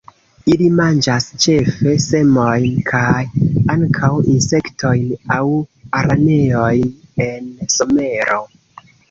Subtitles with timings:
[0.51, 3.19] Ili manĝas ĉefe semojn, kaj
[3.75, 5.05] ankaŭ insektojn
[5.37, 5.39] aŭ
[6.01, 6.91] araneojn
[7.29, 8.43] en somero.